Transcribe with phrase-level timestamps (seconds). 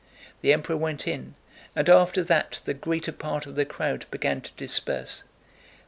[0.41, 1.35] The Emperor went in,
[1.75, 5.23] and after that the greater part of the crowd began to disperse.